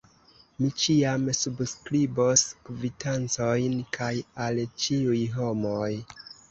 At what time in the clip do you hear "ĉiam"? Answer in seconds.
0.83-1.27